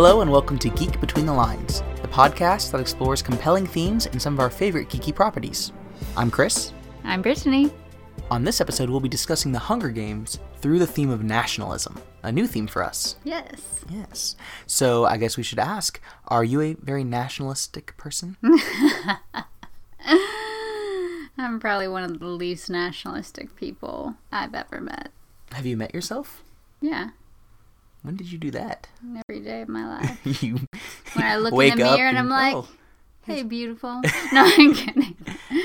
[0.00, 4.20] Hello and welcome to Geek Between the Lines, the podcast that explores compelling themes in
[4.20, 5.72] some of our favorite geeky properties.
[6.16, 6.72] I'm Chris.
[7.02, 7.72] I'm Brittany.
[8.30, 12.30] On this episode, we'll be discussing the Hunger Games through the theme of nationalism, a
[12.30, 13.16] new theme for us.
[13.24, 13.84] Yes.
[13.90, 14.36] Yes.
[14.68, 18.36] So I guess we should ask Are you a very nationalistic person?
[21.36, 25.10] I'm probably one of the least nationalistic people I've ever met.
[25.50, 26.44] Have you met yourself?
[26.80, 27.10] Yeah,
[28.02, 28.86] When did you do that?
[29.28, 30.42] every day of my life.
[30.42, 30.58] you
[31.14, 32.68] When I look in the mirror and I'm like, oh.
[33.26, 34.00] hey, beautiful.
[34.32, 35.16] No, I'm kidding.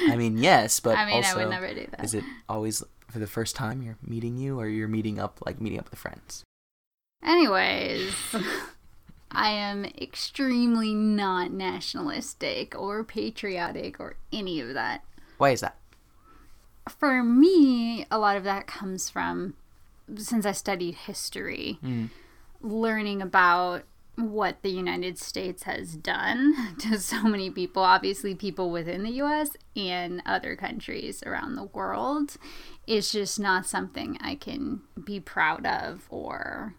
[0.10, 2.04] I mean, yes, but I mean, also, I would never do that.
[2.04, 5.62] is it always for the first time you're meeting you, or you're meeting up like
[5.62, 6.44] meeting up with friends?
[7.24, 8.14] Anyways,
[9.32, 15.04] I am extremely not nationalistic or patriotic or any of that.
[15.38, 15.78] Why is that?
[16.90, 19.54] For me, a lot of that comes from
[20.18, 22.10] since I studied history, Mm.
[22.64, 23.84] Learning about
[24.16, 29.52] what the United States has done to so many people, obviously, people within the US
[29.76, 32.38] and other countries around the world,
[32.88, 36.76] is just not something I can be proud of or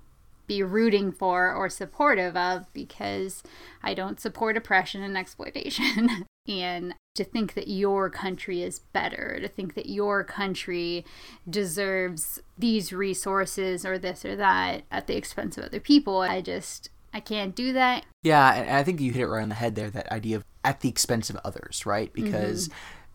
[0.46, 3.42] be rooting for or supportive of because
[3.82, 6.26] I don't support oppression and exploitation.
[6.46, 11.04] and to think that your country is better, to think that your country
[11.48, 16.90] deserves these resources or this or that at the expense of other people, I just,
[17.12, 18.04] I can't do that.
[18.22, 19.90] Yeah, and I think you hit it right on the head there.
[19.90, 22.12] That idea of at the expense of others, right?
[22.12, 22.24] Mm-hmm.
[22.24, 22.68] Because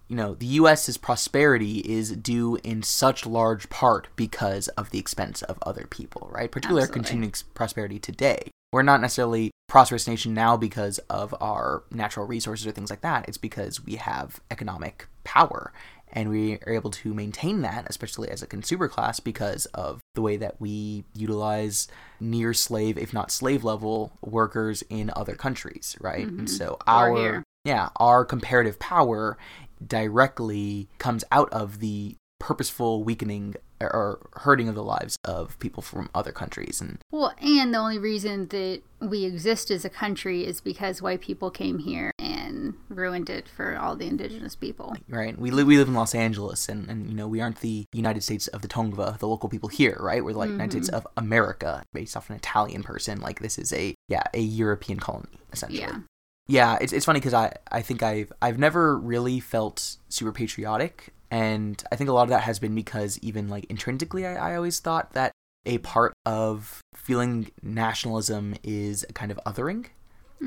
[0.08, 5.42] you know the U.S.'s prosperity is due in such large part because of the expense
[5.44, 6.52] of other people, right?
[6.52, 7.10] Particularly our Absolutely.
[7.10, 8.52] continuing prosperity today.
[8.72, 13.28] We're not necessarily prosperous nation now because of our natural resources or things like that.
[13.28, 15.72] It's because we have economic power
[16.12, 20.22] and we are able to maintain that, especially as a consumer class, because of the
[20.22, 21.88] way that we utilize
[22.20, 26.28] near slave, if not slave level, workers in other countries, right?
[26.28, 26.90] And so Mm-hmm.
[26.90, 29.38] Our yeah, our comparative power
[29.86, 36.10] directly comes out of the purposeful weakening or- hurting of the lives of people from
[36.14, 40.60] other countries and Well, and the only reason that we exist as a country is
[40.62, 44.96] because white people came here and ruined it for all the indigenous people.
[45.08, 45.38] right?
[45.38, 48.24] We live we live in Los Angeles and and you know we aren't the United
[48.24, 50.24] States of the Tongva the local people here right?
[50.24, 50.98] We're like United States mm-hmm.
[50.98, 53.22] of America based off an Italian person.
[53.22, 55.82] Like this is a yeah a European colony essentially.
[55.82, 56.00] Yeah.
[56.48, 61.14] yeah it's, it's funny because I, I think I've I've never really felt super patriotic
[61.32, 64.56] and I think a lot of that has been because even like intrinsically I, I
[64.56, 65.32] always thought that
[65.66, 69.88] a part of feeling nationalism is a kind of othering.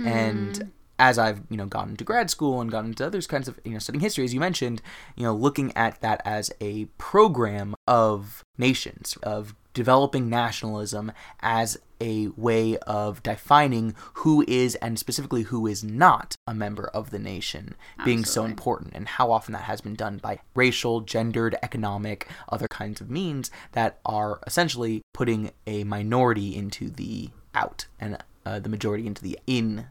[0.06, 0.68] And hmm.
[0.98, 3.72] as I've you know gone into grad school and gone into other kinds of you
[3.72, 4.80] know studying history as you mentioned
[5.16, 12.26] you know looking at that as a program of nations of developing nationalism as a
[12.36, 17.76] way of defining who is and specifically who is not a member of the nation
[18.04, 22.66] being so important and how often that has been done by racial gendered economic other
[22.66, 28.68] kinds of means that are essentially putting a minority into the out and uh, the
[28.68, 29.86] majority into the in.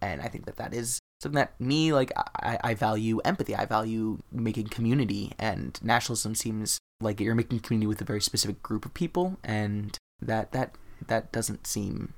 [0.00, 3.56] And i think that that is something that me like I, I value empathy.
[3.56, 8.62] I value making community and nationalism seems like you're making community with a very specific
[8.62, 10.76] group of people and that that
[11.06, 12.12] that doesn't seem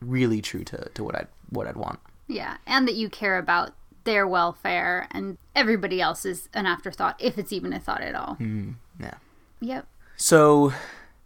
[0.00, 3.72] really true to, to what I'd what i'd want Yeah, and that you care about
[4.04, 8.36] their welfare and everybody else is an afterthought, if it's even a thought at all.
[8.40, 9.14] mm, yeah
[9.60, 9.86] Yep.
[10.16, 10.72] so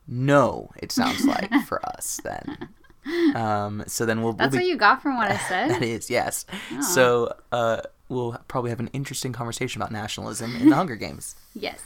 [0.07, 2.69] no it sounds like for us then
[3.35, 5.71] um so then we'll, That's we'll what you got from what I said?
[5.71, 6.81] that is yes Oh.
[6.83, 11.81] so uh we'll probably have an interesting conversation about nationalism in the hunger games yes.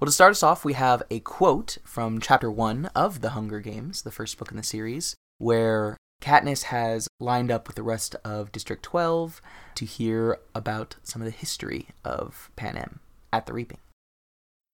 [0.00, 3.58] Well, to start us off, we have a quote from chapter one of The Hunger
[3.58, 8.14] Games, the first book in the series, where Katniss has lined up with the rest
[8.24, 9.42] of District 12
[9.74, 13.00] to hear about some of the history of Panem
[13.32, 13.80] at the Reaping.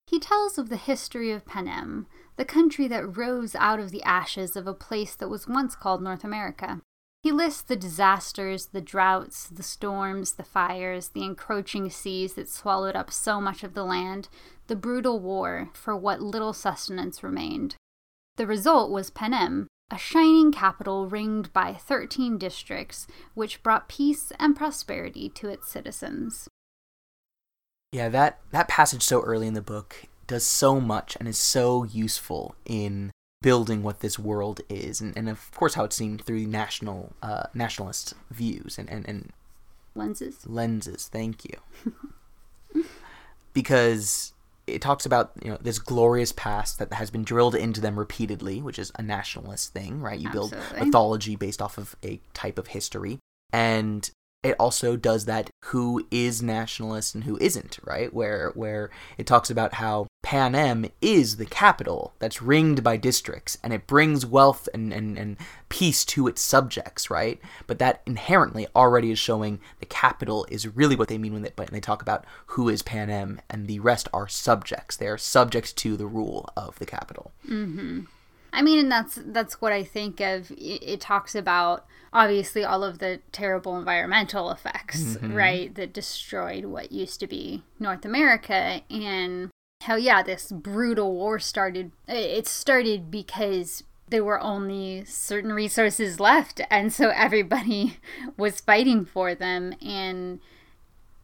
[0.07, 2.07] He tells of the history of Panem,
[2.37, 6.03] the country that rose out of the ashes of a place that was once called
[6.03, 6.83] North America.
[7.23, 12.95] He lists the disasters, the droughts, the storms, the fires, the encroaching seas that swallowed
[12.95, 14.29] up so much of the land,
[14.67, 17.77] the brutal war for what little sustenance remained.
[18.37, 24.57] The result was Panem, a shining Capitol ringed by 13 districts, which brought peace and
[24.57, 26.49] prosperity to its citizens.
[27.93, 31.85] Yeah, that, that passage so early in the book does so much and is so
[31.85, 36.47] useful in building what this world is, and, and of course how it's seen through
[36.47, 39.33] national uh, nationalist views and, and, and
[39.95, 40.47] Lenses?
[40.47, 41.09] lenses.
[41.09, 41.59] Thank you.
[43.53, 44.34] because
[44.67, 48.63] it talks about you know this glorious past that has been drilled into them repeatedly,
[48.63, 50.19] which is a nationalist thing, right?
[50.19, 53.19] You build mythology based off of a type of history,
[53.53, 54.11] and
[54.43, 58.13] it also does that who is nationalist and who isn't, right?
[58.13, 63.75] Where where it talks about how Panem is the Capitol that's ringed by districts and
[63.75, 65.37] it brings wealth and, and, and
[65.69, 67.39] peace to its subjects, right?
[67.67, 71.53] But that inherently already is showing the Capitol is really what they mean when they,
[71.57, 74.97] when they talk about who is Panem and the rest are subjects.
[74.97, 77.33] They are subjects to the rule of the Capitol.
[77.47, 78.05] Mm-hmm.
[78.51, 80.53] I mean, and that's that's what I think of.
[80.53, 85.35] It, it talks about obviously all of the terrible environmental effects, mm-hmm.
[85.35, 89.51] right, that destroyed what used to be North America, and
[89.85, 91.93] how yeah, this brutal war started.
[92.09, 97.99] It started because there were only certain resources left, and so everybody
[98.37, 100.41] was fighting for them, and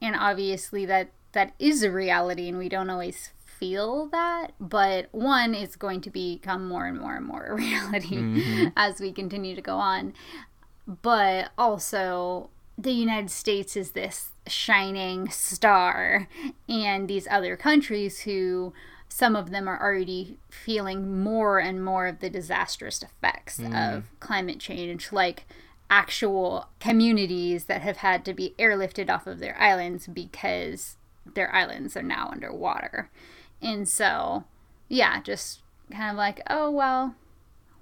[0.01, 5.55] and obviously that that is a reality, and we don't always feel that but one
[5.55, 8.69] is going to become more and more and more a reality mm-hmm.
[8.75, 10.15] as we continue to go on
[11.03, 12.49] but also
[12.83, 16.29] the united states is this shining star
[16.69, 18.73] and these other countries who
[19.09, 23.97] some of them are already feeling more and more of the disastrous effects mm.
[23.97, 25.47] of climate change like
[25.91, 30.97] actual communities that have had to be airlifted off of their islands because
[31.35, 33.11] their islands are now underwater.
[33.61, 34.45] And so,
[34.89, 35.61] yeah, just
[35.91, 37.17] kind of like, oh, well,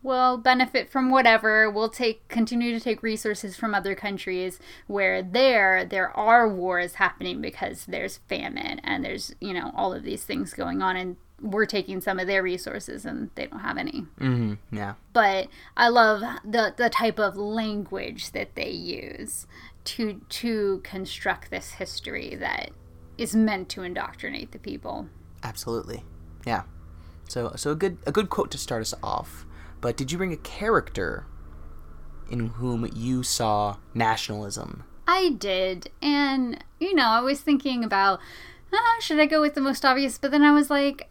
[0.09, 1.71] we'll benefit from whatever.
[1.71, 7.41] We'll take continue to take resources from other countries where there there are wars happening
[7.41, 11.67] because there's famine and there's, you know, all of these things going on and we're
[11.67, 14.95] taking some of their resources and they don't have any hmm Yeah.
[15.13, 15.47] but
[15.77, 19.47] I love the the type of language that they use
[19.85, 22.71] to to construct this history that
[23.17, 25.07] is meant to indoctrinate the people.
[25.45, 26.03] Absolutely.
[26.45, 26.63] Yeah.
[27.29, 29.47] So so a good a good quote to start us off.
[29.81, 31.27] But did you bring a character
[32.31, 34.85] in whom you saw nationalism?
[35.07, 38.21] I did, and you know, I was thinking about
[38.73, 41.09] ah, should I go with the most obvious, but then I was like,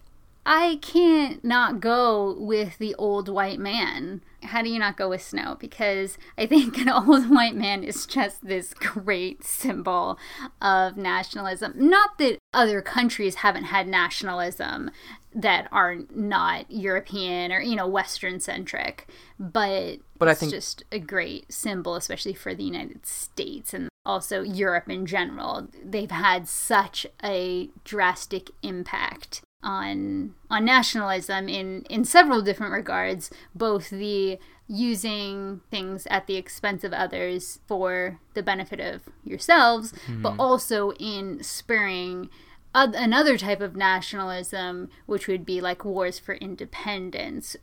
[0.49, 4.21] I can't not go with the old white man.
[4.43, 5.57] How do you not go with Snow?
[5.59, 10.17] Because I think an old white man is just this great symbol
[10.61, 11.73] of nationalism.
[11.75, 14.89] Not that other countries haven't had nationalism
[15.35, 20.81] that are not European or, you know, Western centric, but, But I it's think- just
[20.93, 25.67] a great symbol, especially for the United States and also Europe in general.
[25.83, 33.89] They've had such a drastic impact on on nationalism in in several different regards both
[33.89, 34.37] the
[34.67, 40.21] using things at the expense of others for the benefit of yourselves mm-hmm.
[40.21, 42.29] but also in spurring
[42.75, 47.55] oth- another type of nationalism which would be like wars for independence.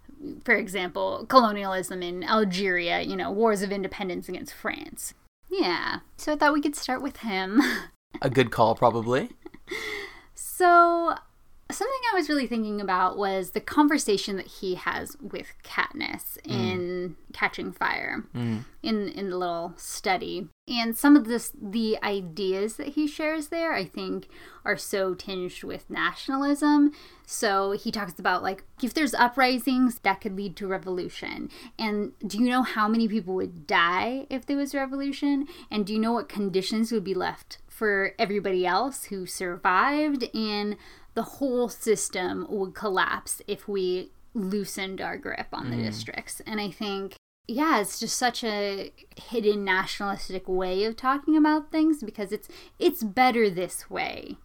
[0.44, 5.14] For example colonialism in Algeria you know wars of independence against France.
[5.50, 7.60] Yeah so i thought we could start with him.
[8.22, 9.30] A good call, probably.
[10.34, 11.16] So,
[11.70, 16.50] something I was really thinking about was the conversation that he has with Katniss mm.
[16.50, 18.64] in Catching Fire mm.
[18.82, 20.48] in in the little study.
[20.68, 24.28] And some of this the ideas that he shares there I think
[24.64, 26.92] are so tinged with nationalism.
[27.26, 31.48] So he talks about like if there's uprisings that could lead to revolution.
[31.78, 35.46] And do you know how many people would die if there was revolution?
[35.70, 40.76] And do you know what conditions would be left for everybody else who survived and
[41.14, 45.84] the whole system would collapse if we loosened our grip on the mm.
[45.84, 46.42] districts.
[46.46, 47.16] And I think
[47.46, 53.02] yeah, it's just such a hidden nationalistic way of talking about things because it's it's
[53.02, 54.36] better this way.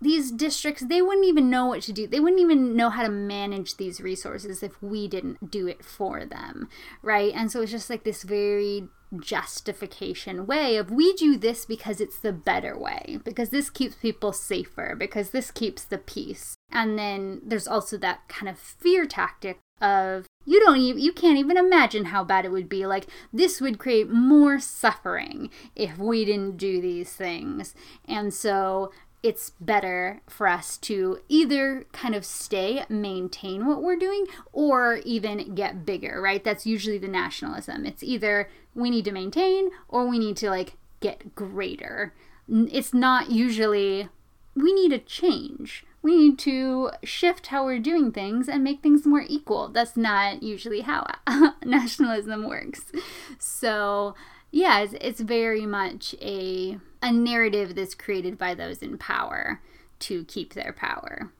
[0.00, 2.08] These districts, they wouldn't even know what to do.
[2.08, 6.24] They wouldn't even know how to manage these resources if we didn't do it for
[6.24, 6.68] them,
[7.02, 7.32] right?
[7.32, 8.88] And so it's just like this very
[9.18, 14.32] justification way of we do this because it's the better way, because this keeps people
[14.32, 16.56] safer, because this keeps the peace.
[16.70, 21.38] And then there's also that kind of fear tactic of you don't even you can't
[21.38, 26.24] even imagine how bad it would be like this would create more suffering if we
[26.24, 27.74] didn't do these things
[28.06, 28.92] and so
[29.22, 35.54] it's better for us to either kind of stay maintain what we're doing or even
[35.54, 40.18] get bigger right that's usually the nationalism it's either we need to maintain or we
[40.18, 42.12] need to like get greater
[42.48, 44.08] it's not usually
[44.54, 45.84] we need a change.
[46.02, 49.68] We need to shift how we're doing things and make things more equal.
[49.68, 51.06] That's not usually how
[51.64, 52.92] nationalism works.
[53.38, 54.14] So,
[54.50, 59.60] yeah, it's, it's very much a a narrative that's created by those in power
[60.00, 61.32] to keep their power.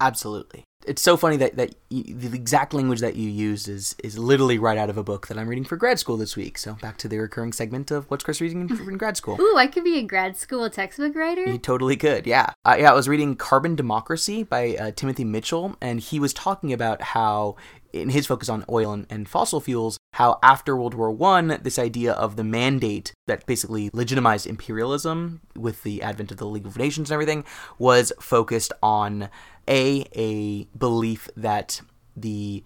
[0.00, 0.64] Absolutely.
[0.86, 4.58] It's so funny that, that you, the exact language that you used is, is literally
[4.58, 6.56] right out of a book that I'm reading for grad school this week.
[6.56, 9.40] So back to the recurring segment of what's Chris reading in, in grad school.
[9.40, 11.44] Ooh, I could be a grad school textbook writer.
[11.44, 12.52] You totally could, yeah.
[12.64, 16.72] Uh, yeah, I was reading Carbon Democracy by uh, Timothy Mitchell, and he was talking
[16.72, 17.56] about how
[17.92, 21.78] in his focus on oil and, and, fossil fuels, how after World War One, this
[21.78, 26.76] idea of the mandate that basically legitimized imperialism with the advent of the League of
[26.76, 27.44] Nations and everything
[27.78, 29.28] was focused on
[29.68, 31.80] a a belief that
[32.16, 32.64] the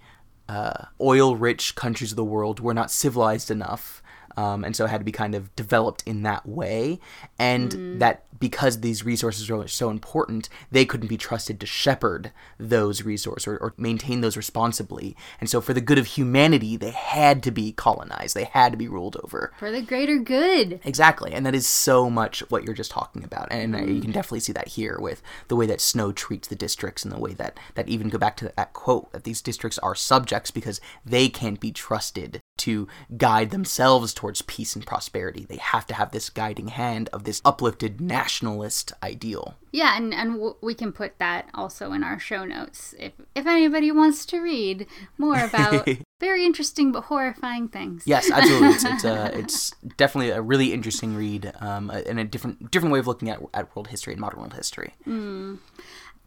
[0.49, 4.02] uh, oil-rich countries of the world were not civilized enough
[4.37, 7.01] um, and so it had to be kind of developed in that way,
[7.39, 7.99] and mm.
[7.99, 13.47] that because these resources are so important, they couldn't be trusted to shepherd those resources
[13.47, 15.17] or, or, maintain those responsibly.
[15.41, 18.77] And so, for the good of humanity, they had to be colonized, they had to
[18.77, 19.53] be ruled over.
[19.61, 20.81] For the greater good.
[20.85, 21.33] Exactly.
[21.33, 23.47] And that is so much what you're just talking about.
[23.53, 23.95] And mm.
[23.95, 27.12] you can definitely see that here with the way that Snow treats the districts and
[27.12, 30.51] the way that, that even go back to that quote that these districts are subjects
[30.51, 35.45] because they can't be trusted to guide themselves towards peace and prosperity.
[35.49, 39.57] They have to have this guiding hand of this uplifted nationalist ideal.
[39.73, 43.49] Yeah, and and w- we can put that also in our show notes if if
[43.49, 44.87] anybody wants to read
[45.19, 45.88] more about
[46.21, 48.05] very interesting but horrifying things.
[48.07, 48.69] Yes, absolutely.
[48.69, 53.00] It's it's, uh, it's definitely a really interesting read um, and a different different way
[53.00, 54.95] of looking at at world history and modern world history.
[55.05, 55.59] Mm.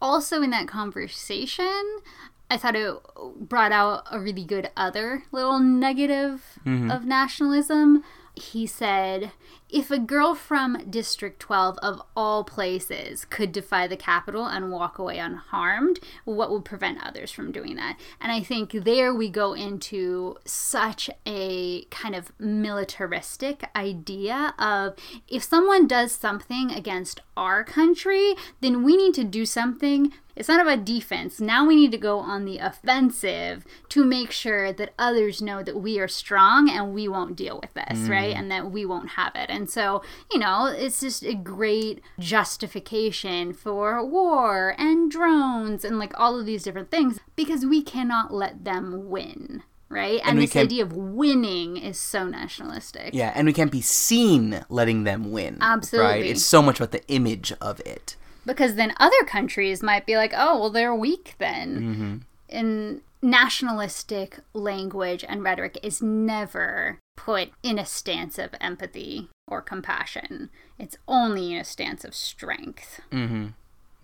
[0.02, 2.00] Also, in that conversation,
[2.48, 2.94] I thought it
[3.40, 6.90] brought out a really good other little negative mm-hmm.
[6.90, 8.04] of nationalism.
[8.34, 9.32] He said,
[9.68, 14.98] if a girl from District 12 of all places could defy the Capitol and walk
[14.98, 17.98] away unharmed, what would prevent others from doing that?
[18.20, 24.94] And I think there we go into such a kind of militaristic idea of
[25.26, 30.60] if someone does something against our country, then we need to do something it's not
[30.60, 31.40] about defense.
[31.40, 35.80] Now we need to go on the offensive to make sure that others know that
[35.80, 38.10] we are strong and we won't deal with this, mm.
[38.10, 38.36] right?
[38.36, 39.48] And that we won't have it.
[39.56, 46.12] And so, you know, it's just a great justification for war and drones and like
[46.20, 50.20] all of these different things because we cannot let them win right?
[50.24, 53.14] And, and this idea of winning is so nationalistic.
[53.14, 55.58] Yeah, and we can't be seen letting them win.
[55.60, 56.10] Absolutely.
[56.10, 56.26] Right?
[56.26, 60.32] It's so much about the image of it because then other countries might be like,
[60.34, 61.80] oh, well, they're weak then.
[61.80, 62.16] Mm-hmm.
[62.48, 70.50] And nationalistic language and rhetoric is never put in a stance of empathy or compassion.
[70.78, 73.00] It's only in a stance of strength.
[73.12, 73.48] Mm-hmm.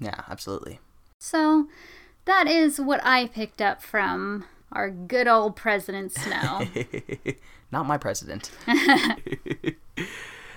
[0.00, 0.80] Yeah, absolutely.
[1.18, 1.68] So
[2.24, 6.62] that is what I picked up from our good old President Snow.
[7.72, 8.50] Not my president.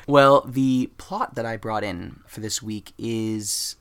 [0.07, 3.75] Well, the plot that I brought in for this week is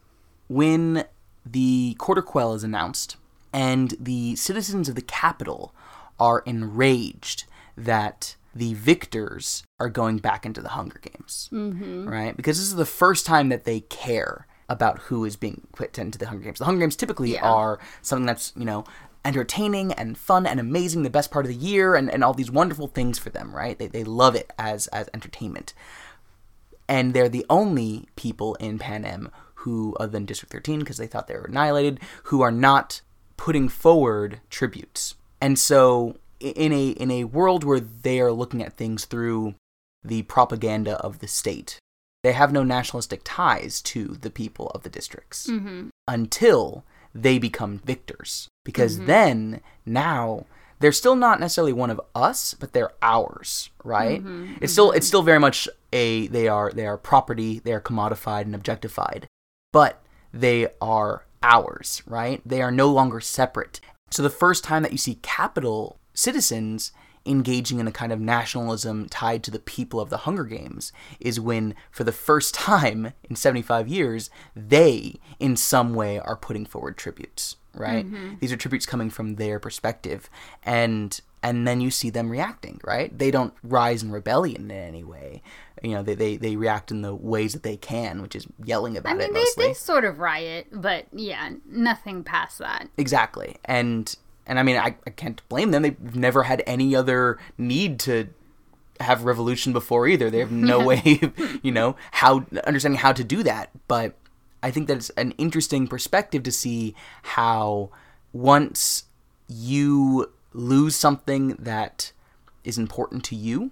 [0.48, 1.04] when
[1.44, 3.16] the Quarter Quell is announced
[3.52, 5.74] and the citizens of the Capitol
[6.18, 7.44] are enraged
[7.76, 12.08] that the victors are going back into the Hunger Games, mm-hmm.
[12.08, 12.36] right?
[12.36, 16.18] Because this is the first time that they care about who is being put into
[16.18, 16.58] the Hunger Games.
[16.58, 17.50] The Hunger Games typically yeah.
[17.50, 18.84] are something that's, you know,
[19.24, 22.50] entertaining and fun and amazing, the best part of the year, and, and all these
[22.50, 23.78] wonderful things for them, right?
[23.78, 25.74] They, they love it as, as entertainment
[26.88, 31.06] and they're the only people in Pan Panem who, other than District 13, because they
[31.06, 33.00] thought they were annihilated, who are not
[33.38, 35.14] putting forward tributes.
[35.40, 39.54] And so, in a in a world where they are looking at things through
[40.02, 41.78] the propaganda of the state,
[42.22, 45.88] they have no nationalistic ties to the people of the districts mm-hmm.
[46.08, 48.48] until they become victors.
[48.64, 49.06] Because mm-hmm.
[49.06, 50.46] then, now,
[50.80, 54.20] they're still not necessarily one of us, but they're ours, right?
[54.20, 57.80] Mm-hmm, it's still it's still very much a they are they are property, they are
[57.80, 59.26] commodified and objectified,
[59.72, 62.40] but they are ours, right?
[62.44, 63.80] They are no longer separate.
[64.10, 66.92] So the first time that you see Capitol citizens
[67.26, 71.40] engaging in a kind of nationalism tied to the people of the Hunger Games is
[71.40, 76.96] when, for the first time in 75 years, they, in some way, are putting forward
[76.96, 78.06] tributes, right?
[78.06, 78.34] Mm-hmm.
[78.40, 80.28] These are tributes coming from their perspective.
[80.64, 83.16] And and then you see them reacting, right?
[83.16, 85.42] They don't rise in rebellion in any way.
[85.82, 88.96] You know, they, they, they react in the ways that they can, which is yelling
[88.96, 89.64] about I mean, it mostly.
[89.64, 92.88] They, they sort of riot, but yeah, nothing past that.
[92.96, 93.56] Exactly.
[93.66, 95.82] And and I mean, I, I can't blame them.
[95.82, 98.28] They've never had any other need to
[99.00, 100.30] have revolution before either.
[100.30, 101.20] They have no way,
[101.62, 103.70] you know, how understanding how to do that.
[103.88, 104.16] But
[104.62, 107.90] I think that's an interesting perspective to see how
[108.32, 109.04] once
[109.48, 112.12] you lose something that
[112.64, 113.70] is important to you,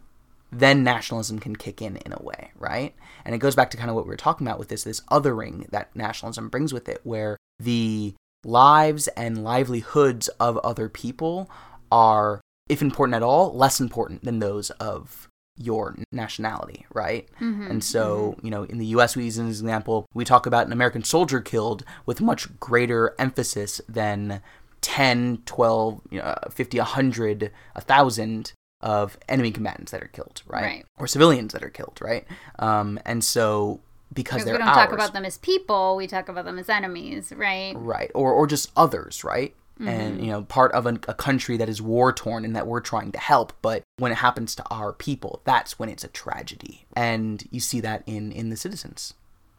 [0.51, 2.95] then nationalism can kick in in a way, right?
[3.25, 5.01] And it goes back to kind of what we were talking about with this this
[5.11, 8.15] othering that nationalism brings with it, where the
[8.45, 11.51] lives and livelihoods of other people
[11.91, 17.29] are, if important at all, less important than those of your nationality, right?
[17.41, 20.67] Mm-hmm, and so, you know, in the US, we use an example, we talk about
[20.67, 24.41] an American soldier killed with much greater emphasis than
[24.81, 30.63] 10, 12, you know, 50, 100, 1,000 of enemy combatants that are killed, right?
[30.63, 30.85] Right.
[30.99, 32.27] Or civilians that are killed, right?
[32.59, 33.81] Um, and so,
[34.13, 36.69] because they're we don't ours, talk about them as people, we talk about them as
[36.69, 37.75] enemies, right?
[37.77, 38.11] right?
[38.15, 39.55] Or or just others, right?
[39.75, 39.89] Mm-hmm.
[39.89, 42.81] And you know, part of a, a country that is war torn and that we're
[42.81, 46.87] trying to help, but when it happens to our people, that's when it's a tragedy,
[46.95, 49.15] and you see that in in the citizens.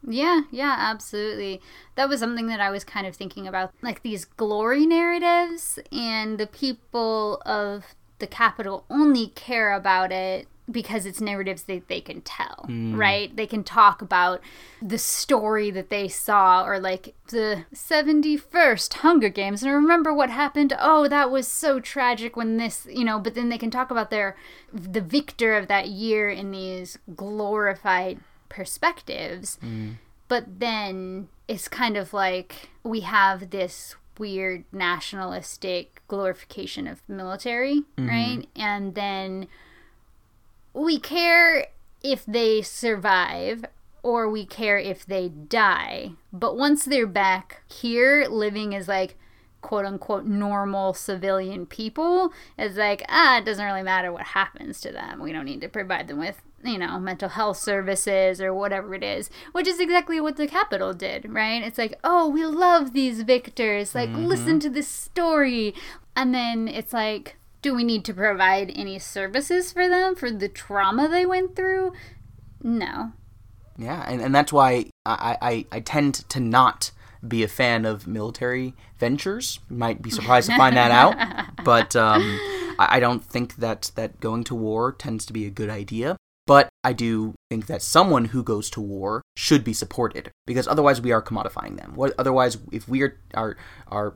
[0.06, 1.62] Yeah, yeah, absolutely.
[1.94, 6.38] That was something that I was kind of thinking about, like these glory narratives, and
[6.38, 12.22] the people of the Capitol only care about it because it's narratives that they can
[12.22, 12.96] tell, mm.
[12.96, 13.34] right?
[13.36, 14.40] They can talk about
[14.80, 20.72] the story that they saw, or like the 71st Hunger Games, and remember what happened.
[20.78, 24.10] Oh, that was so tragic when this, you know, but then they can talk about
[24.10, 24.36] their,
[24.72, 29.58] the victor of that year in these glorified perspectives.
[29.62, 29.96] Mm.
[30.28, 38.08] But then it's kind of like we have this weird nationalistic glorification of military, mm-hmm.
[38.08, 38.48] right?
[38.56, 39.48] And then
[40.74, 41.68] we care
[42.02, 43.64] if they survive
[44.02, 46.10] or we care if they die.
[46.32, 49.16] But once they're back here living as like
[49.62, 54.92] quote unquote normal civilian people, it's like, ah, it doesn't really matter what happens to
[54.92, 55.22] them.
[55.22, 59.02] We don't need to provide them with, you know, mental health services or whatever it
[59.02, 61.62] is, which is exactly what the Capitol did, right?
[61.62, 63.94] It's like, oh, we love these victors.
[63.94, 65.74] Like, listen to this story.
[66.14, 70.50] And then it's like, do we need to provide any services for them for the
[70.50, 71.94] trauma they went through?
[72.62, 73.12] No.
[73.78, 76.90] Yeah, and, and that's why I, I, I tend to not
[77.26, 79.60] be a fan of military ventures.
[79.70, 82.20] You might be surprised to find that out, but um,
[82.78, 86.18] I, I don't think that, that going to war tends to be a good idea.
[86.46, 91.00] But I do think that someone who goes to war should be supported because otherwise
[91.00, 91.94] we are commodifying them.
[91.94, 93.56] What otherwise, if we are are
[93.88, 94.14] are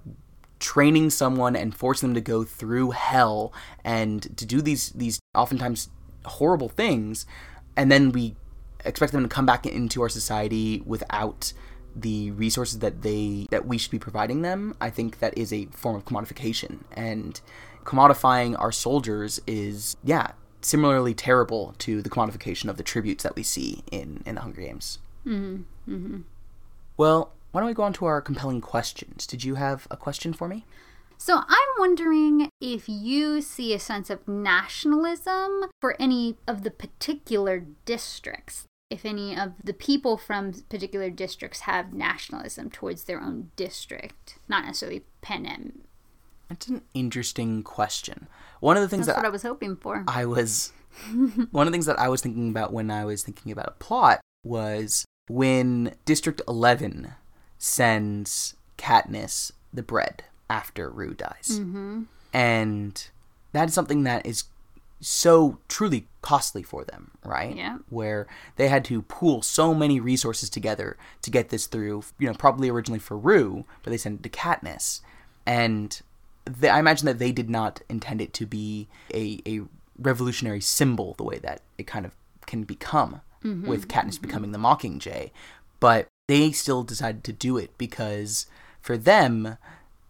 [0.59, 3.53] training someone and forcing them to go through hell
[3.85, 5.88] and to do these these oftentimes
[6.25, 7.27] horrible things,
[7.77, 8.37] and then we
[8.85, 11.53] expect them to come back into our society without
[11.97, 15.66] the resources that they that we should be providing them i think that is a
[15.66, 16.81] form of commodification.
[16.92, 17.40] And
[17.85, 23.42] commodifying our soldiers is yeah similarly terrible to the commodification of the tributes that we
[23.42, 24.99] see in in the hunger games.
[25.27, 26.21] Mm-hmm.
[26.97, 30.32] well why don't we go on to our compelling questions did you have a question
[30.32, 30.64] for me
[31.18, 37.64] So I'm wondering if you see a sense of nationalism for any of the particular
[37.84, 38.66] districts.
[38.88, 44.64] If any of the people from particular districts have nationalism towards their own district, not
[44.64, 45.82] necessarily Panem.
[46.48, 48.28] that's an interesting question
[48.61, 50.04] one of the things That's that what I was hoping for.
[50.08, 50.72] I was
[51.50, 53.72] one of the things that I was thinking about when I was thinking about a
[53.72, 57.12] plot was when District 11
[57.59, 61.61] sends Katniss the bread after Rue dies.
[61.61, 62.05] Mm-hmm.
[62.33, 63.07] And
[63.53, 64.44] that is something that is
[65.01, 67.57] so truly costly for them, right?
[67.57, 67.79] Yeah.
[67.88, 72.35] Where they had to pool so many resources together to get this through, you know,
[72.35, 75.01] probably originally for Rue, but they sent it to Katniss.
[75.47, 76.01] And
[76.44, 79.61] they, I imagine that they did not intend it to be a, a
[79.99, 82.12] revolutionary symbol the way that it kind of
[82.47, 85.31] can become with Katniss becoming the Mockingjay.
[85.79, 88.46] But they still decided to do it because
[88.80, 89.56] for them,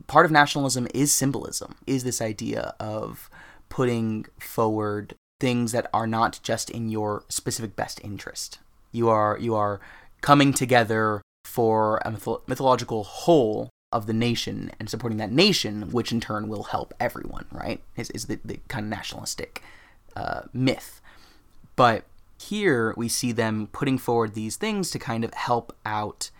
[0.07, 3.31] part of nationalism is symbolism, is this idea of
[3.68, 8.59] putting forward things that are not just in your specific best interest.
[8.92, 9.81] You are you are
[10.20, 16.12] coming together for a mytho- mythological whole of the nation and supporting that nation, which
[16.12, 17.46] in turn will help everyone.
[17.52, 17.81] Right?
[17.96, 19.62] Is is the, the kind of nationalistic
[20.16, 21.00] uh, myth,
[21.76, 22.04] but
[22.38, 26.31] here we see them putting forward these things to kind of help out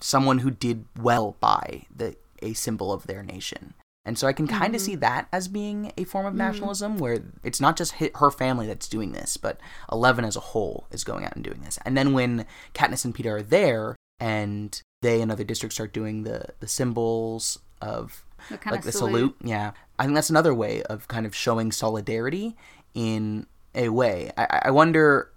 [0.00, 3.74] someone who did well by the a symbol of their nation.
[4.04, 5.00] And so I can kind of see mm-hmm.
[5.00, 6.38] that as being a form of mm-hmm.
[6.38, 9.58] nationalism where it's not just her family that's doing this, but
[9.90, 11.78] Eleven as a whole is going out and doing this.
[11.84, 16.22] And then when Katniss and Peeta are there and they and other districts start doing
[16.22, 19.10] the, the symbols of like of the salute.
[19.10, 19.36] salute.
[19.42, 22.56] Yeah, I think that's another way of kind of showing solidarity
[22.94, 24.30] in a way.
[24.36, 25.30] I, I wonder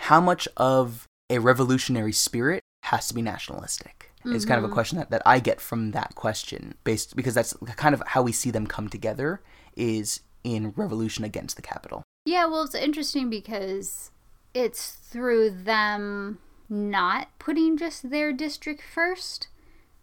[0.00, 4.10] how much of a revolutionary spirit has to be nationalistic.
[4.24, 4.72] Is kind of Mm-hmm.
[4.72, 8.20] a question that, that I get from that question, based because that's kind of how
[8.20, 9.40] we see them come together
[9.76, 12.02] is in revolution against the Capitol.
[12.26, 14.10] Yeah, well, it's interesting because
[14.52, 19.48] it's through them not putting just their district first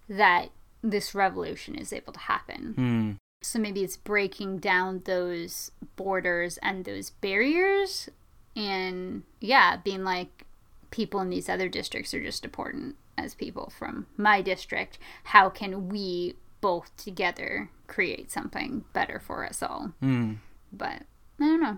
[0.10, 0.50] that
[0.82, 2.74] this revolution is able to happen.
[2.76, 3.12] Hmm.
[3.44, 8.10] So maybe it's breaking down those borders and those barriers
[8.58, 10.46] and yeah, being like
[10.90, 14.98] people in these other districts are just important as people from my district.
[15.26, 19.94] How can we both together create something better for us all?
[20.00, 20.34] Hmm.
[20.74, 21.04] But
[21.40, 21.78] I don't know.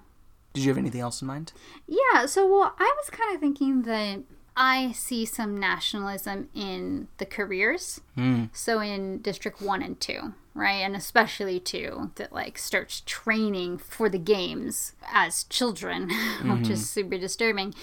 [0.54, 1.54] Did you have anything else in mind?
[1.86, 4.22] Yeah, so well, I was kind of thinking that
[4.60, 8.02] I see some nationalism in the careers.
[8.16, 8.46] Hmm.
[8.52, 10.82] So in District 1 and 2, right?
[10.82, 16.12] And especially 2 that like starts training for the games as children,
[16.44, 17.74] which is super disturbing.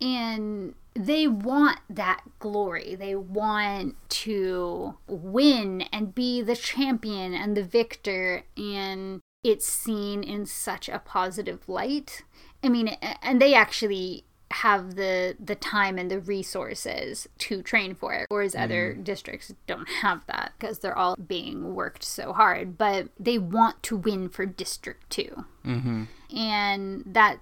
[0.00, 2.94] And they want that glory.
[2.94, 10.44] They want to win and be the champion and the victor and it's seen in
[10.46, 12.22] such a positive light.
[12.62, 12.88] I mean,
[13.22, 18.54] and they actually have the the time and the resources to train for it whereas
[18.54, 23.80] other districts don't have that because they're all being worked so hard but they want
[23.82, 26.04] to win for district 2 Mm-hmm.
[26.36, 27.38] and that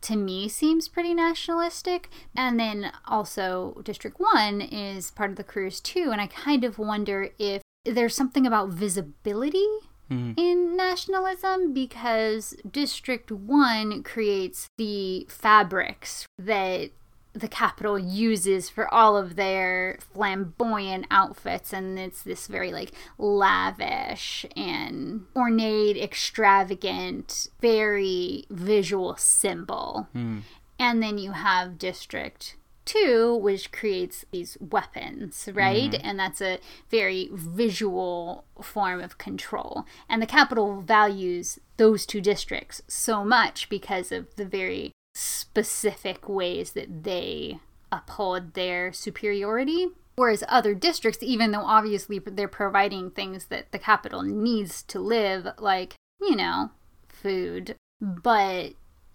[0.00, 2.08] to me seems pretty nationalistic.
[2.36, 6.78] And then also district 1 is part of the careers too and i kind of
[6.78, 9.66] wonder if there's something about visibility
[10.10, 10.34] Mhm.
[10.38, 16.90] in nationalism because district 1 creates the fabrics that
[17.34, 24.44] the Capitol uses for all of their flamboyant outfits and it's this very like lavish
[24.56, 30.38] and ornate extravagant very visual symbol Hmm.
[30.78, 32.56] and then you have district
[32.88, 35.92] 2 which creates these weapons right?
[35.92, 36.06] Mm-hmm.
[36.06, 36.58] And that's a
[36.90, 39.84] very visual form of control.
[40.08, 46.72] And the Capitol values those two districts so much because of the very specific ways
[46.72, 47.60] that they
[47.92, 49.88] uphold their superiority.
[50.16, 55.46] Whereas other districts even though obviously they're providing things that the Capitol needs to live
[55.58, 56.70] like you know
[57.08, 58.72] food but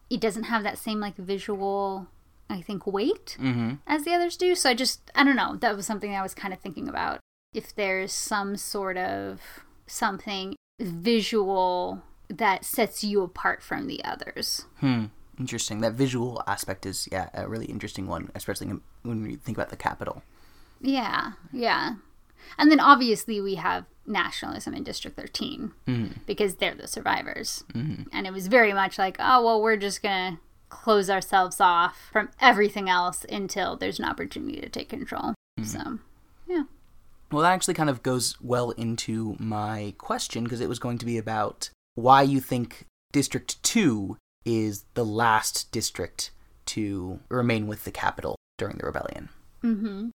[0.10, 2.08] it doesn't have that same like visual
[2.50, 3.74] i think weight Mm-hmm.
[3.88, 6.34] as the others do so i just i don't know that was something i was
[6.34, 7.20] kind of thinking about
[7.54, 9.40] if there's some sort of
[9.88, 15.06] something visual that sets you apart from the others Hmm.
[15.40, 15.82] Interesting.
[15.82, 18.68] That visual aspect is yeah a really interesting one, especially
[19.02, 20.22] when we think about the Capitol.
[20.80, 21.96] Yeah, yeah.
[22.60, 26.18] And then obviously we have nationalism in District 13 Mhm.
[26.28, 27.64] because they're the survivors.
[27.74, 28.06] Mhm.
[28.14, 30.40] And it was very much like, oh, well, we're just going to
[30.74, 35.34] close ourselves off from everything else until there's an opportunity to take control.
[35.64, 36.00] So,
[36.48, 36.64] yeah.
[37.32, 41.06] Well, that actually kind of goes well into my question because it was going to
[41.06, 46.32] be about why you think District 2 is the last district
[46.66, 49.30] to remain with the Capitol during the rebellion.
[49.64, 50.10] Mm-hmm.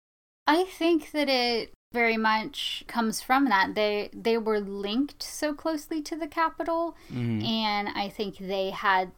[0.48, 3.76] I think that it very much comes from that.
[3.76, 7.46] They they were linked so closely to the Capitol Mhm.
[7.46, 9.12] and I think they had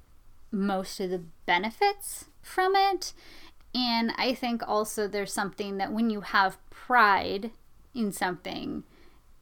[0.51, 3.13] most of the benefits from it.
[3.75, 7.51] And I think also there's something that when you have pride
[7.93, 8.83] in something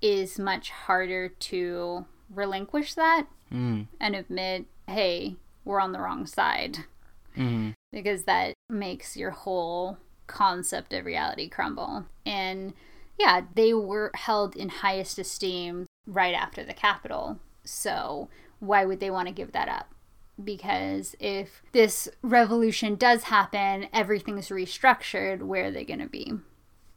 [0.02, 3.88] is much harder to relinquish that Mm.
[4.00, 6.80] and admit, hey, we're on the wrong side
[7.36, 7.74] Mhm.
[7.94, 12.06] because that makes your whole concept of reality crumble.
[12.26, 12.74] And
[13.18, 17.40] yeah, they were held in highest esteem right after the Capitol.
[17.64, 18.28] So
[18.60, 19.94] why would they want to give that up?
[20.44, 26.34] Because if this revolution does happen, everything's restructured, where are they going to be?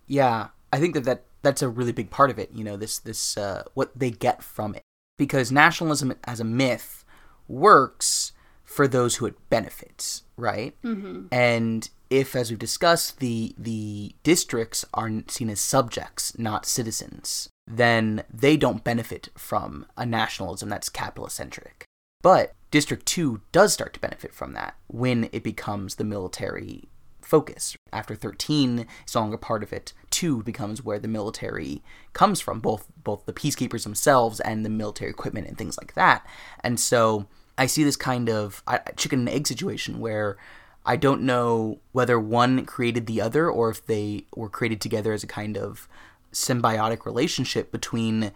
[0.07, 2.50] Yeah, I think that, that that's a really big part of it.
[2.55, 4.83] You know, this this uh, what they get from it
[5.16, 7.05] because nationalism as a myth
[7.46, 8.33] works
[8.64, 10.81] for those who it benefits, right?
[10.83, 11.26] Mm-hmm.
[11.33, 18.22] And if, as we've discussed, the the districts are seen as subjects, not citizens, then
[18.33, 21.85] they don't benefit from a nationalism that's capitalist centric.
[22.22, 26.89] But District Two does start to benefit from that when it becomes the military
[27.21, 27.77] focus.
[27.93, 32.61] After 13 is no longer part of it, 2 becomes where the military comes from,
[32.61, 36.27] both both the peacekeepers themselves and the military equipment and things like that.
[36.65, 37.27] And so
[37.59, 38.63] I see this kind of
[38.97, 40.39] chicken and egg situation where
[40.87, 45.23] I don't know whether one created the other or if they were created together as
[45.23, 45.89] a kind of
[46.33, 48.33] symbiotic relationship between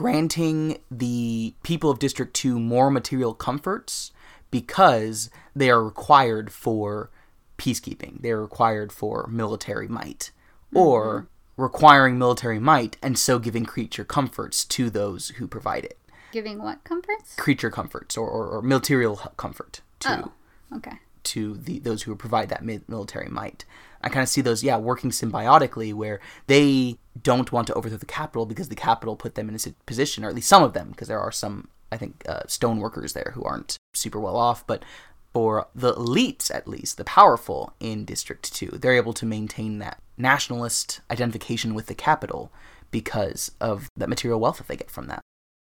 [0.00, 4.12] granting the people of District 2 more material comforts
[4.50, 7.10] because they are required for
[7.58, 8.22] peacekeeping.
[8.22, 10.30] They're required for military might.
[10.72, 11.62] Or mm-hmm.
[11.62, 15.98] requiring military might and so giving creature comforts to those who provide it.
[16.32, 17.34] Giving what comforts?
[17.36, 20.96] Creature comforts or, or, or material comfort to Oh, okay.
[21.24, 23.66] to the those who provide that mi- military might.
[24.00, 28.06] I kind of see those, yeah, working symbiotically, where they don't want to overthrow the
[28.06, 30.90] Capitol because the Capitol put them in a position, or at least some of them,
[30.90, 34.66] because there are some, I think, uh, stone workers there who aren't super well off,
[34.66, 34.84] but
[35.32, 40.02] for the elites, at least, the powerful in District 2, they're able to maintain that
[40.16, 42.52] nationalist identification with the Capitol
[42.90, 45.20] because of that material wealth that they get from that.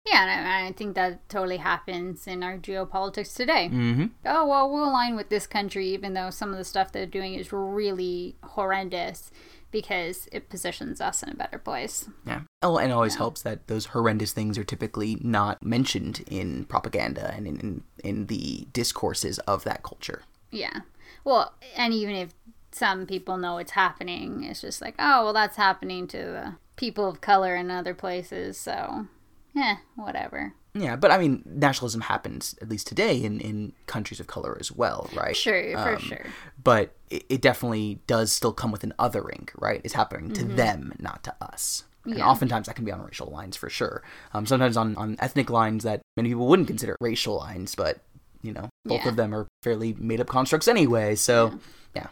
[0.06, 3.70] Yeah, and I, think that totally happens in our geopolitics today.
[3.74, 4.06] Mm-hmm.
[4.26, 7.34] Oh, well, we'll align with this country, even though some of the stuff they're doing
[7.34, 9.32] is really horrendous
[9.76, 12.08] because it positions us in a better place.
[12.26, 12.42] Yeah.
[12.64, 13.18] Oh, and it always Yeah.
[13.20, 18.26] helps that those horrendous things are typically not mentioned in propaganda and in, in, in
[18.28, 20.24] the discourses of that culture.
[20.50, 20.80] Yeah.
[21.26, 22.30] Well, and even if
[22.72, 27.10] some people know it's happening, it's just like, oh, well, that's happening to the people
[27.10, 29.08] of color in other places, so,
[29.54, 30.54] yeah, whatever.
[30.78, 34.74] Yeah, but I mean, nationalism happens, at least today, in, in countries of color as
[34.74, 35.34] well, right?
[35.36, 36.26] Sure, for Um, sure.
[36.62, 39.80] But it, it definitely does still come with an othering, right?
[39.86, 41.84] It's happening to them, not to us.
[42.04, 42.20] And Mm-hmm.
[42.20, 42.28] Yeah.
[42.28, 44.04] oftentimes that can be on racial lines for sure.
[44.34, 48.00] Um, sometimes on, on ethnic lines that many people wouldn't consider racial lines, but,
[48.44, 49.10] you know, both Yeah.
[49.10, 51.16] of them are fairly made up constructs anyway.
[51.16, 51.58] So,
[51.96, 52.08] yeah.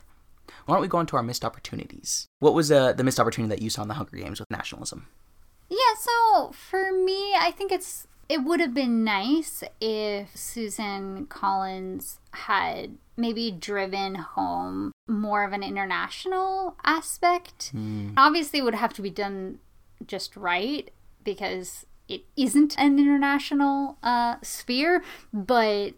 [0.65, 2.27] Why don't we go on to our missed opportunities?
[2.39, 5.07] What was uh, the missed opportunity that you saw in the Hunger Games with nationalism?
[5.69, 12.19] Yeah, so for me, I think it's it would have been nice if Susan Collins
[12.31, 17.71] had maybe driven home more of an international aspect.
[18.17, 19.59] Obviously, it would have to be done
[20.07, 20.89] just right
[21.23, 25.93] because it isn't an international uh, sphere, but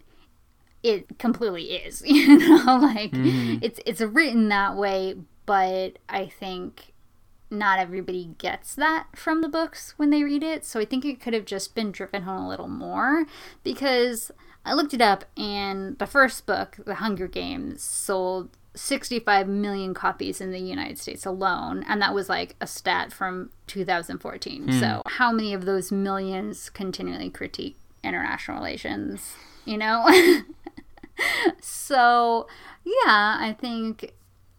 [0.83, 2.03] it completely is.
[2.05, 6.93] You know, like it's it's written that way, but I think
[7.49, 10.65] not everybody gets that from the books when they read it.
[10.65, 13.25] So I think it could have just been driven home a little more
[13.63, 14.31] because
[14.65, 20.41] I looked it up and the first book, The Hunger Games, sold 65 million copies
[20.41, 21.85] in the United States alone.
[21.87, 24.63] And that was like a stat from 2014.
[24.63, 24.71] Hmm.
[24.79, 29.35] So how many of those millions continually critique international relations?
[29.65, 30.07] You know?
[31.61, 32.47] so
[32.83, 34.13] yeah, I think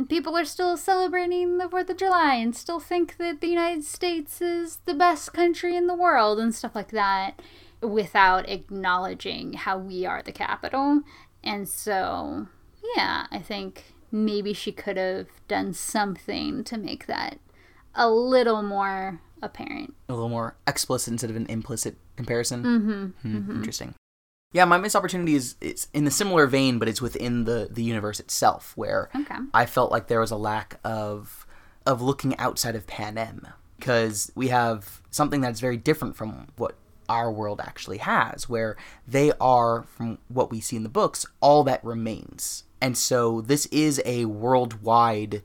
[0.09, 4.41] people are still celebrating the 4th of July and still think that the United States
[4.43, 7.41] is the best country in the world and stuff like that
[7.81, 11.03] without acknowledging how we are the capital.
[11.43, 12.49] And so,
[12.97, 17.39] yeah, I think maybe she could have done something to make that
[17.95, 19.95] a little more apparent.
[20.09, 23.13] a little more explicit instead of an implicit comparison.
[23.23, 23.51] Mm-hmm.
[23.51, 23.95] Interesting.
[24.57, 27.83] Yeah, my missed opportunity is it's in a similar vein, but it's within the the
[27.83, 29.37] universe itself, where Okay.
[29.53, 31.47] I felt like there was a lack of
[31.85, 33.47] of looking outside of Panem
[33.79, 36.75] because we have something that's very different from what
[37.07, 41.63] our world actually has, where they are, from what we see in the books, all
[41.65, 42.65] that remains.
[42.81, 45.43] And so this is a worldwide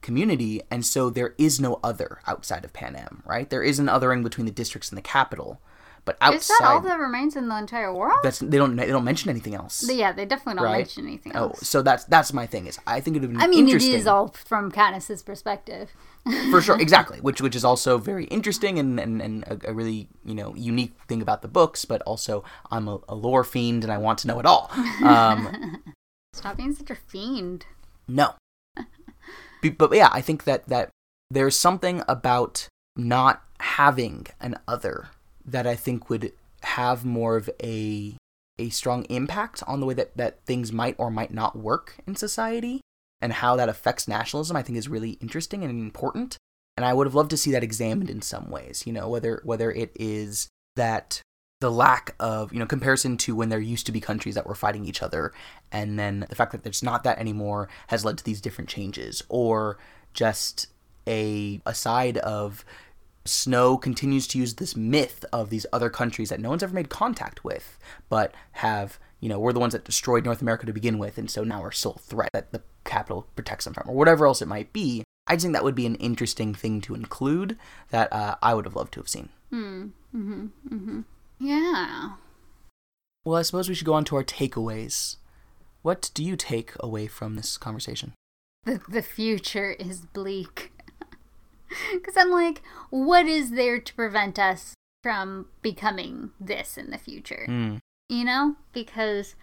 [0.00, 3.50] community, and so there is no other outside of Panem, right?
[3.50, 5.60] There is an othering between the districts and the Capitol,
[6.06, 8.20] but outside Is that all that remains in the entire world?
[8.22, 9.86] that's they don't they don't mention anything else.
[9.92, 10.78] yeah, they definitely don't Right?
[10.78, 11.58] mention anything else.
[11.60, 13.66] Oh, so that's that's my thing is I think it would have been I mean,
[13.66, 15.90] it interesting is all from Katniss's perspective.
[16.50, 20.08] for sure exactly which which is also very interesting and and, and a, a really
[20.24, 22.42] you know unique thing about the books but also
[22.72, 24.68] i'm a, a lore fiend and i want to know it all
[25.04, 25.80] um
[26.32, 27.64] Stop being such a fiend.
[28.08, 28.34] no
[29.62, 30.90] Be- but yeah i think that that
[31.30, 32.66] there's something about
[32.96, 35.08] not having an other
[35.46, 36.32] that i think would
[36.62, 38.16] have more of a
[38.58, 42.16] a strong impact on the way that that things might or might not work in
[42.16, 42.80] society
[43.20, 46.36] and how that affects nationalism i think is really interesting and important.
[46.76, 49.40] And i would have loved to see that examined in some ways you know whether
[49.44, 51.22] whether it is that
[51.60, 54.54] the lack of you know comparison to when there used to be countries that were
[54.54, 55.32] fighting each other
[55.72, 59.22] and then the fact that there's not that anymore has led to these different changes
[59.28, 59.78] or
[60.12, 60.68] just
[61.08, 62.64] a a side of
[63.26, 66.88] Snow continues to use this myth of these other countries that no one's ever made
[66.88, 70.98] contact with, but have, you know, we're the ones that destroyed North America to begin
[70.98, 73.94] with, and so now we're still a threat that the Capitol protects them from, or
[73.94, 75.04] whatever else it might be.
[75.26, 77.58] I just think that would be an interesting thing to include
[77.90, 79.30] that uh, I would have loved to have seen.
[79.52, 81.00] Mm, hmm mm-hmm.
[81.38, 82.12] Yeah.
[83.24, 85.16] Well, I suppose we should go on to our takeaways.
[85.82, 88.14] What do you take away from this conversation?
[88.64, 90.72] The, the future is bleak.
[91.92, 97.46] Because I'm like, what is there to prevent us from becoming this in the future?
[97.48, 97.78] Mm.
[98.08, 98.56] You know?
[98.72, 99.34] Because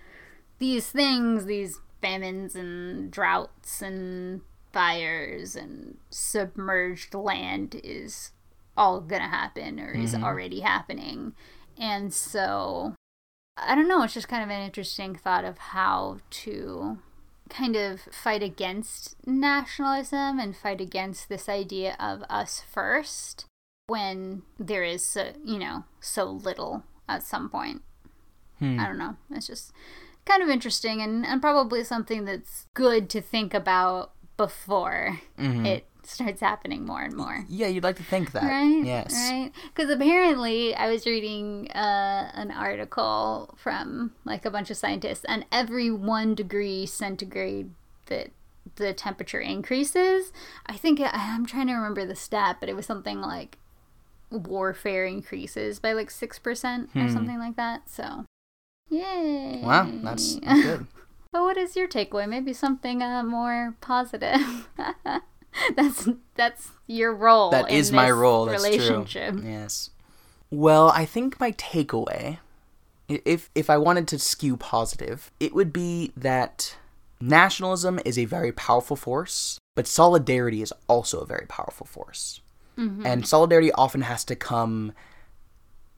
[0.60, 8.32] these things, these famines and droughts and fires and submerged land is
[8.76, 11.34] all gonna happen or is already happening.
[11.78, 12.96] And so
[13.56, 16.98] I don't know, it's just kind of an interesting thought of how to
[17.54, 23.46] kind of fight against nationalism and fight against this idea of us first
[23.88, 27.82] when there is, so, you know, so little at some point.
[28.60, 28.80] Hmm.
[28.80, 29.16] I don't know.
[29.32, 29.72] It's just
[30.26, 35.66] kind of interesting and, and probably something that's good to think about before Mhm.
[35.68, 37.46] it starts happening more and more.
[37.50, 38.44] Yeah, you'd like to think that.
[38.44, 38.82] Right?
[38.84, 39.14] Yes.
[39.14, 39.52] Right?
[39.74, 45.46] Because apparently, I was reading uh, an article from like a bunch of scientists, and
[45.52, 47.72] every one degree centigrade
[48.08, 48.32] that
[48.76, 50.32] the temperature increases,
[50.66, 53.58] I think I'm trying to remember the stat, but it was something like
[54.32, 57.10] warfare increases by like 6% or Hmm.
[57.14, 57.90] something like that.
[57.90, 58.26] So,
[58.90, 59.62] yay.
[59.64, 60.88] Wow, that's, that's good.
[61.32, 62.28] But what is your takeaway?
[62.30, 64.68] Maybe something uh, more positive.
[65.76, 67.52] that's that's your role.
[67.52, 68.46] That is my role.
[68.46, 69.36] That's relationship.
[69.36, 69.44] true.
[69.44, 69.90] Yes.
[70.50, 72.40] Well, I think my takeaway,
[73.08, 76.76] if if I wanted to skew positive, it would be that
[77.20, 82.42] nationalism is a very powerful force, but solidarity is also a very powerful force.
[82.78, 83.06] Mm-hmm.
[83.06, 84.94] And solidarity often has to come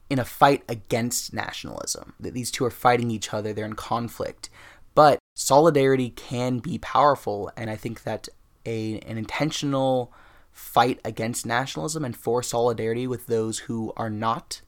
[0.08, 2.14] in a fight against nationalism.
[2.20, 4.50] That these two are fighting each other, they're in conflict.
[4.94, 8.28] But solidarity can be powerful, and I think that
[8.66, 10.12] a an intentional
[10.52, 14.62] fight against nationalism and for solidarity with those who are not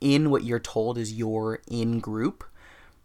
[0.00, 2.44] in what you're told is your in group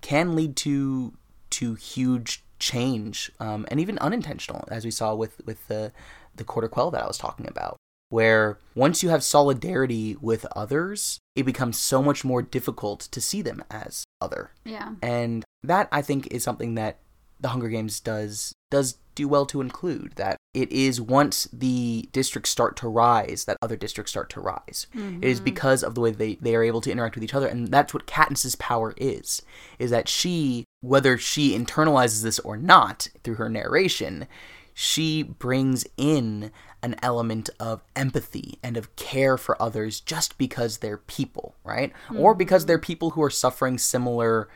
[0.01, 1.13] can lead to
[1.49, 5.91] to huge change um, and even unintentional, as we saw with with the
[6.35, 7.77] the quarter quell that I was talking about
[8.09, 13.41] where once you have solidarity with others, it becomes so much more difficult to see
[13.41, 14.51] them as other.
[14.65, 14.95] Yeah.
[15.01, 16.97] And that I think is something that
[17.39, 22.49] the Hunger Games does does do well to include that it is once the districts
[22.49, 24.87] start to rise that other districts start to rise.
[24.93, 25.45] It is mm-hmm.
[25.45, 27.93] because of the way they, they are able to interact with each other and that's
[27.93, 29.41] what Katniss's power is.
[29.77, 34.27] Is that she whether she internalizes this or not through her narration,
[34.73, 40.97] she brings in an element of empathy and of care for others just because they're
[40.97, 41.91] people, right?
[42.15, 42.67] Or because mm-hmm.
[42.67, 44.47] they're people who are suffering similar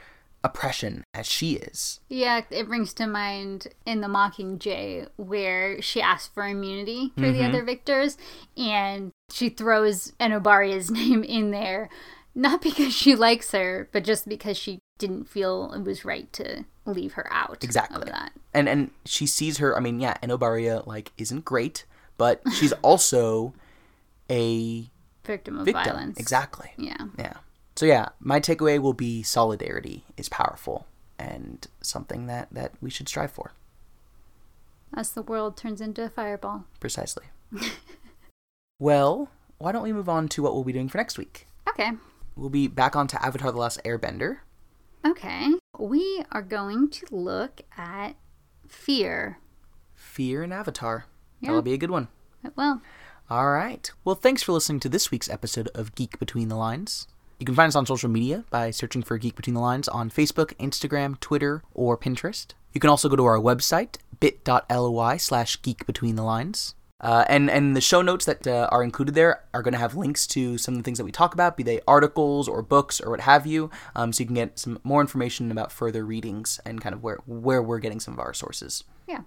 [0.44, 2.00] oppression as she is.
[2.10, 7.40] Yeah, it brings to mind in the Mockingjay where she asks for immunity for the
[7.40, 7.50] mm-hmm.
[7.50, 8.18] other victors
[8.58, 11.90] and she throws Enobaria's name in there
[12.36, 16.66] not because she likes her, but just because she didn't feel it was right to
[16.86, 18.02] leave her out Exactly.
[18.02, 18.32] of that.
[18.54, 21.86] And and she sees her, I mean, yeah, Enobaria like isn't great,
[22.18, 23.54] but she's also
[24.30, 24.90] a
[25.24, 25.84] Victim of victim.
[25.84, 26.20] violence.
[26.20, 26.72] Exactly.
[26.78, 26.98] Yeah.
[27.18, 27.34] Yeah.
[27.76, 33.10] So yeah, my takeaway will be solidarity is powerful and something that that we should
[33.10, 33.52] strive for.
[34.94, 36.66] As the world turns into a fireball.
[36.80, 37.26] Precisely.
[38.80, 41.48] well, why don't we move on to what we'll be doing for next week?
[41.68, 41.92] Okay.
[42.36, 44.40] We'll be back on to Avatar The Last Airbender.
[45.06, 45.52] Okay.
[45.80, 48.12] We are going to look at
[48.68, 49.40] fear.
[49.96, 51.06] Fear and Avatar.
[51.40, 51.50] Yeah.
[51.50, 52.08] That'll be a good one.
[52.56, 52.82] Well,
[53.30, 53.90] All right.
[54.04, 57.08] Well, thanks for listening to this week's episode of Geek Between the Lines.
[57.44, 60.10] You can find us on social media by searching for Geek Between the Lines on
[60.10, 62.54] Facebook, Instagram, Twitter, or Pinterest.
[62.72, 66.76] You can also go to our website, bit.ly slash geek between the lines.
[67.02, 69.94] Uh, and, and the show notes that uh, are included there are going to have
[69.94, 73.02] links to some of the things that we talk about, be they articles or books
[73.02, 76.62] or what have you, um, so you can get some more information about further readings
[76.66, 79.22] and kind of where, where we're getting some of our sources yeah.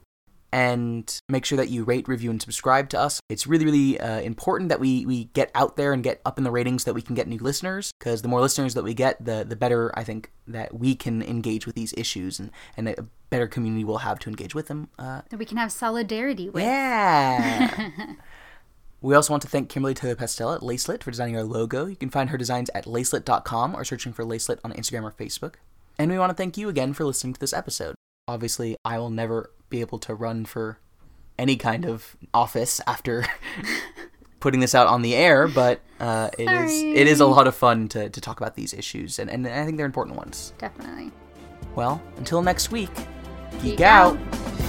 [0.53, 3.21] And make sure that you rate, review, and subscribe to us.
[3.29, 6.45] It's really, really uh, important that we, we get out there and get up in
[6.45, 7.91] the ratings so that we can get new listeners.
[7.99, 11.23] Because the more listeners that we get, the the better I think that we can
[11.23, 14.89] engage with these issues and, and a better community we'll have to engage with them.
[14.99, 16.63] Uh, That we can have solidarity with.
[16.63, 17.91] yeah.
[19.01, 21.87] we also want to thank Kimberly Taylor Pastel at Lacelet for designing our logo.
[21.87, 25.55] You can find her designs at lacelet.com or searching for Lacelet on Instagram or Facebook.
[25.99, 27.95] And we want to thank you again for listening to this episode.
[28.29, 30.79] Obviously, I will never be able to run for
[31.39, 33.27] any kind of office after
[34.41, 37.55] putting this out on the air, but uh, it is it is a lot of
[37.55, 40.55] fun to, to talk about these issues, and, and I think they're important ones.
[40.59, 41.13] Definitely.
[41.75, 42.95] Well, until next week,
[43.61, 44.17] geek, Geek out.
[44.17, 44.66] out.